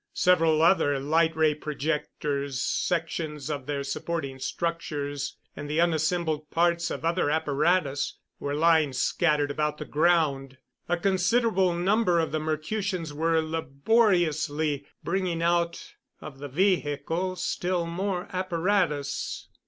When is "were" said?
8.39-8.55, 13.13-13.43